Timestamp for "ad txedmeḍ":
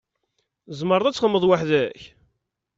1.07-1.43